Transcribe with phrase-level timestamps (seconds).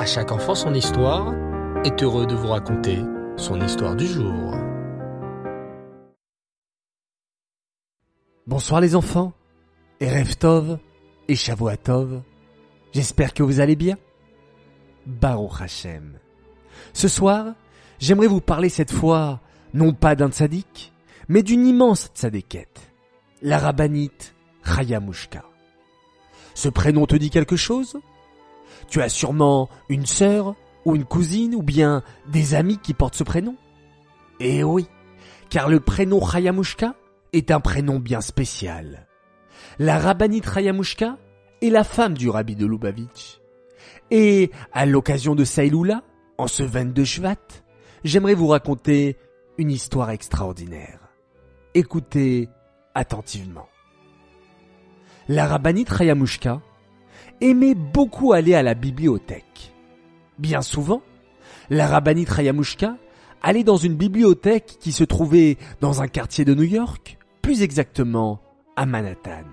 [0.00, 1.34] À chaque enfant son histoire
[1.84, 3.00] est heureux de vous raconter
[3.36, 4.54] son histoire du jour.
[8.46, 9.34] Bonsoir les enfants,
[10.38, 10.78] Tov
[11.28, 12.22] et Shavuatov.
[12.94, 13.98] J'espère que vous allez bien.
[15.04, 16.18] Baruch Hashem.
[16.94, 17.48] Ce soir,
[17.98, 19.40] j'aimerais vous parler cette fois
[19.74, 20.94] non pas d'un tzaddik,
[21.28, 22.90] mais d'une immense tzadékette,
[23.42, 25.44] la rabbinite Chayamushka.
[26.54, 28.00] Ce prénom te dit quelque chose?
[28.88, 30.54] Tu as sûrement une sœur
[30.84, 33.56] ou une cousine ou bien des amis qui portent ce prénom?
[34.40, 34.88] Eh oui,
[35.50, 36.94] car le prénom Chayamushka
[37.32, 39.06] est un prénom bien spécial.
[39.78, 41.18] La rabbinite Chayamushka
[41.62, 43.40] est la femme du rabbi de Lubavitch.
[44.10, 46.02] Et à l'occasion de Saïloula,
[46.38, 47.36] en ce 22 Shvat,
[48.02, 49.16] j'aimerais vous raconter
[49.58, 51.00] une histoire extraordinaire.
[51.74, 52.48] Écoutez
[52.94, 53.68] attentivement.
[55.28, 56.60] La rabbinite Chayamushka
[57.40, 59.72] aimait beaucoup aller à la bibliothèque.
[60.38, 61.02] Bien souvent,
[61.68, 62.96] la rabbinite Chayamushka
[63.42, 68.40] allait dans une bibliothèque qui se trouvait dans un quartier de New York, plus exactement
[68.76, 69.44] à Manhattan.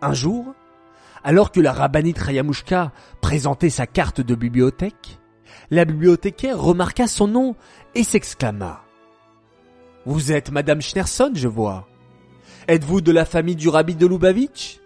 [0.00, 0.54] Un jour,
[1.24, 5.18] alors que la rabbinite Chayamushka présentait sa carte de bibliothèque,
[5.70, 7.56] la bibliothécaire remarqua son nom
[7.94, 8.82] et s'exclama.
[10.04, 11.86] Vous êtes Madame Schnerson, je vois.
[12.68, 14.81] Êtes-vous de la famille du rabbi de Lubavitch?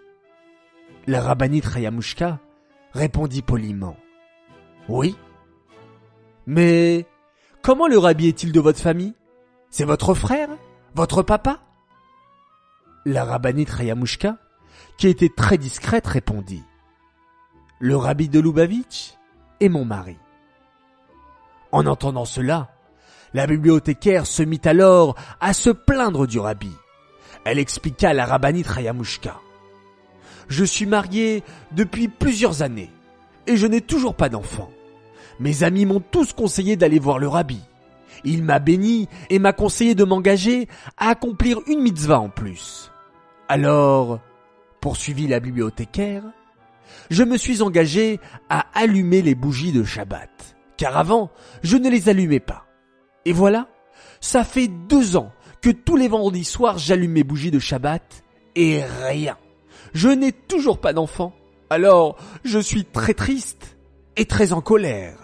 [1.09, 2.37] La rabbinite Chayamushka
[2.91, 3.95] répondit poliment.
[4.89, 5.15] Oui.
[6.45, 7.05] Mais
[7.61, 9.13] comment le rabbi est-il de votre famille?
[9.69, 10.49] C'est votre frère?
[10.95, 11.59] Votre papa?
[13.05, 14.35] La rabbinite Chayamushka,
[14.97, 16.65] qui était très discrète, répondit.
[17.79, 19.13] Le rabbi de Lubavitch
[19.61, 20.17] est mon mari.
[21.71, 22.69] En entendant cela,
[23.33, 26.75] la bibliothécaire se mit alors à se plaindre du rabbi.
[27.45, 29.39] Elle expliqua à la rabbinite Chayamushka.
[30.47, 32.89] Je suis mariée depuis plusieurs années
[33.47, 34.69] et je n'ai toujours pas d'enfant.
[35.39, 37.59] Mes amis m'ont tous conseillé d'aller voir le rabbi.
[38.23, 40.67] Il m'a béni et m'a conseillé de m'engager
[40.97, 42.91] à accomplir une mitzvah en plus.
[43.47, 44.19] Alors,
[44.81, 46.23] poursuivit la bibliothécaire,
[47.09, 48.19] je me suis engagé
[48.49, 51.29] à allumer les bougies de Shabbat, car avant,
[51.61, 52.65] je ne les allumais pas.
[53.25, 53.67] Et voilà,
[54.19, 58.23] ça fait deux ans que tous les vendredis soirs j'allume mes bougies de Shabbat,
[58.55, 59.37] et rien.
[59.97, 61.33] Je n'ai toujours pas d'enfant.
[61.71, 63.79] Alors, je suis très triste
[64.15, 65.17] et très en colère.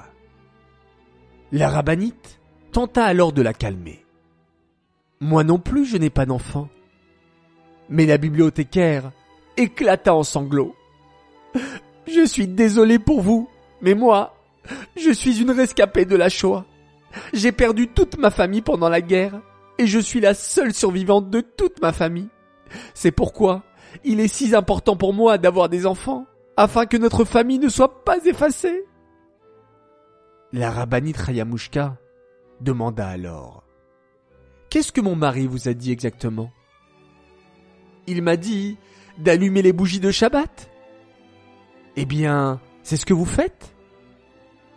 [1.51, 2.39] La rabbinite
[2.71, 4.03] tenta alors de la calmer.
[5.21, 6.69] Moi non plus, je n'ai pas d'enfant.
[7.87, 9.11] Mais la bibliothécaire
[9.57, 10.75] éclata en sanglots.
[12.07, 13.47] Je suis désolé pour vous,
[13.79, 14.35] mais moi,
[14.97, 16.65] je suis une rescapée de la Shoah.
[17.31, 19.39] J'ai perdu toute ma famille pendant la guerre,
[19.77, 22.29] et je suis la seule survivante de toute ma famille.
[22.95, 23.61] C'est pourquoi
[24.03, 26.25] il est si important pour moi d'avoir des enfants,
[26.57, 28.85] afin que notre famille ne soit pas effacée.
[30.51, 31.97] La rabbinite Chayamushka
[32.61, 33.63] demanda alors.
[34.69, 36.51] Qu'est-ce que mon mari vous a dit exactement?
[38.07, 38.77] Il m'a dit
[39.17, 40.69] d'allumer les bougies de Shabbat.
[41.95, 43.75] Eh bien, c'est ce que vous faites?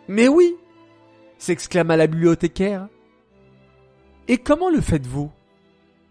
[0.07, 0.55] Mais oui,
[1.37, 2.87] s'exclama la bibliothécaire.
[4.27, 5.31] Et comment le faites-vous?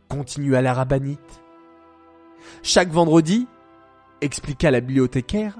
[0.09, 1.43] continua la rabbinite.
[2.63, 3.47] Chaque vendredi,
[4.21, 5.59] expliqua la bibliothécaire,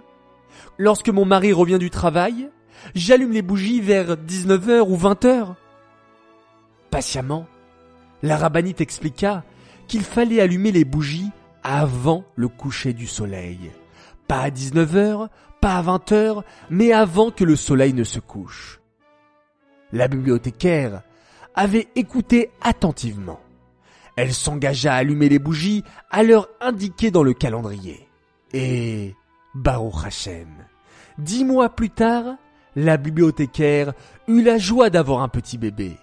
[0.79, 2.51] lorsque mon mari revient du travail,
[2.95, 5.55] j'allume les bougies vers 19h ou 20h.
[6.91, 7.47] Patiemment,
[8.23, 9.45] la rabbinite expliqua
[9.87, 11.31] qu'il fallait allumer les bougies
[11.63, 13.71] avant le coucher du soleil.
[14.29, 15.29] Pas à 19h,
[15.61, 18.81] pas à 20h, mais avant que le soleil ne se couche.
[19.93, 21.03] La bibliothécaire
[21.55, 23.41] avait écouté attentivement.
[24.17, 28.09] Elle s'engagea à allumer les bougies à l'heure indiquée dans le calendrier.
[28.53, 29.15] Et,
[29.55, 30.49] Baruch Hashem,
[31.19, 32.37] dix mois plus tard,
[32.75, 33.93] la bibliothécaire
[34.29, 35.97] eut la joie d'avoir un petit bébé.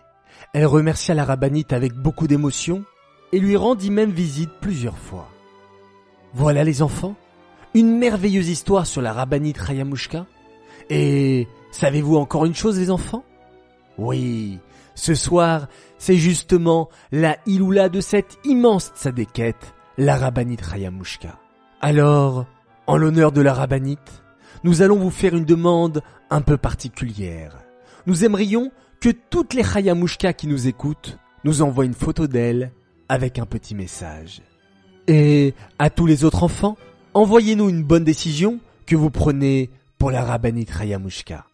[0.54, 2.84] Elle remercia la rabbinite avec beaucoup d'émotion
[3.32, 5.28] et lui rendit même visite plusieurs fois.
[6.34, 7.16] Voilà les enfants,
[7.74, 10.28] une merveilleuse histoire sur la rabbinite Chayamushka.
[10.90, 13.24] Et savez-vous encore une chose les enfants?
[13.98, 14.60] Oui,
[14.96, 15.68] ce soir,
[15.98, 21.40] c'est justement la Iloula de cette immense tzadékette, la rabbinite Chayamushka.
[21.82, 22.46] Alors,
[22.88, 24.24] en l'honneur de la rabbinite,
[24.64, 27.58] nous allons vous faire une demande un peu particulière.
[28.06, 32.72] Nous aimerions que toutes les Chayamushka qui nous écoutent nous envoient une photo d'elle
[33.10, 34.42] avec un petit message.
[35.08, 36.78] Et à tous les autres enfants,
[37.14, 41.46] envoyez-nous une bonne décision que vous prenez pour la rabbinite Chayamushka.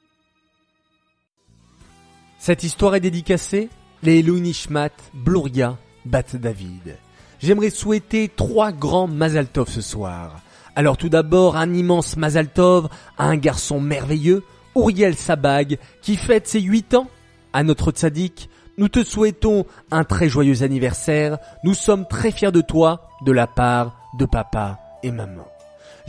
[2.39, 3.67] Cette histoire est dédicacée
[4.01, 6.97] les Nishmat, Bloria, Bat David.
[7.41, 10.39] J'aimerais souhaiter trois grands Mazaltov ce soir.
[10.73, 12.87] Alors tout d'abord un immense Mazaltov
[13.17, 17.09] à un garçon merveilleux Uriel Sabag qui fête ses 8 ans.
[17.51, 21.39] À notre tzaddik, nous te souhaitons un très joyeux anniversaire.
[21.65, 25.45] Nous sommes très fiers de toi, de la part de papa et maman.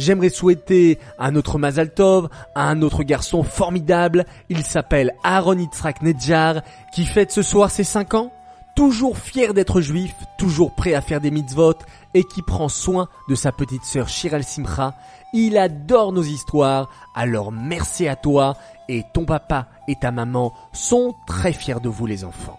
[0.00, 4.24] J'aimerais souhaiter un autre Mazal Tov à un autre garçon formidable.
[4.48, 6.62] Il s'appelle Aaron Yitzhak Nedjar,
[6.94, 8.32] qui fête ce soir ses 5 ans.
[8.74, 11.74] Toujours fier d'être juif, toujours prêt à faire des mitzvot
[12.14, 14.94] et qui prend soin de sa petite sœur Shiral Simcha.
[15.34, 18.56] Il adore nos histoires, alors merci à toi
[18.88, 22.58] et ton papa et ta maman sont très fiers de vous les enfants.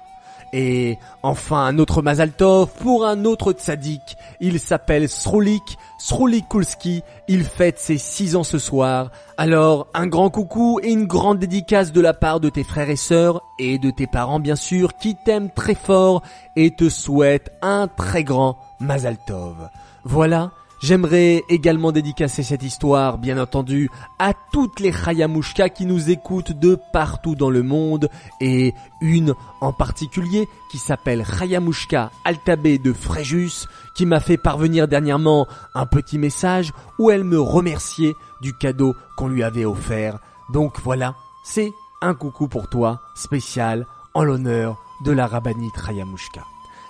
[0.53, 4.17] Et enfin un autre Mazal Tov pour un autre tzaddik.
[4.39, 7.03] Il s'appelle Sroulik, Sroulik Kulski.
[7.27, 9.11] Il fête ses 6 ans ce soir.
[9.37, 12.95] Alors un grand coucou et une grande dédicace de la part de tes frères et
[12.95, 16.21] sœurs et de tes parents bien sûr qui t'aiment très fort
[16.55, 19.69] et te souhaitent un très grand Mazal Tov.
[20.03, 20.51] Voilà,
[20.81, 26.75] J'aimerais également dédicacer cette histoire, bien entendu, à toutes les Chayamushka qui nous écoutent de
[26.91, 34.07] partout dans le monde et une en particulier qui s'appelle Chayamushka Altabé de Fréjus qui
[34.07, 35.45] m'a fait parvenir dernièrement
[35.75, 40.17] un petit message où elle me remerciait du cadeau qu'on lui avait offert.
[40.51, 41.13] Donc voilà,
[41.43, 43.85] c'est un coucou pour toi spécial
[44.15, 46.41] en l'honneur de la rabbinite Chayamushka.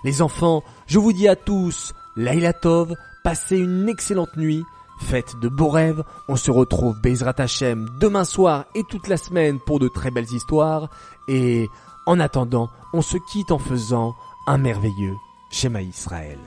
[0.06, 4.64] Les enfants, je vous dis à tous, Laila Tov, passez une excellente nuit,
[5.00, 9.60] faites de beaux rêves, on se retrouve Bezrat Hashem demain soir et toute la semaine
[9.60, 10.90] pour de très belles histoires,
[11.28, 11.68] et
[12.06, 14.16] en attendant, on se quitte en faisant
[14.48, 15.16] un merveilleux
[15.52, 16.40] schéma Israël.